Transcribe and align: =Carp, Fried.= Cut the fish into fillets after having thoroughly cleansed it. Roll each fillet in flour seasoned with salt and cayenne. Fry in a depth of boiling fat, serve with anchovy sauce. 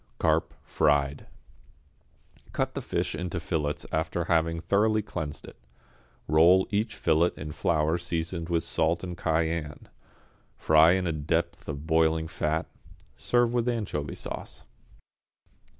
=Carp, 0.17 0.55
Fried.= 0.63 1.27
Cut 2.53 2.73
the 2.73 2.81
fish 2.81 3.13
into 3.13 3.39
fillets 3.39 3.85
after 3.91 4.23
having 4.23 4.59
thoroughly 4.59 5.03
cleansed 5.03 5.45
it. 5.45 5.57
Roll 6.27 6.65
each 6.71 6.95
fillet 6.95 7.29
in 7.37 7.51
flour 7.51 7.99
seasoned 7.99 8.49
with 8.49 8.63
salt 8.63 9.03
and 9.03 9.15
cayenne. 9.15 9.89
Fry 10.57 10.93
in 10.93 11.05
a 11.05 11.11
depth 11.11 11.69
of 11.69 11.85
boiling 11.85 12.27
fat, 12.27 12.65
serve 13.15 13.53
with 13.53 13.69
anchovy 13.69 14.15
sauce. 14.15 14.63